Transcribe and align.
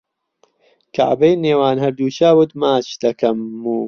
کەعبەی 0.95 1.39
نێوان 1.43 1.77
هەردوو 1.83 2.13
چاوت 2.17 2.51
ماچ 2.61 2.87
دەکەم 3.03 3.37
و 3.63 3.65